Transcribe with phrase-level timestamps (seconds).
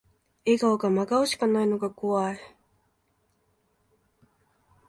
[0.45, 2.39] 笑顔か真顔しかないのが怖い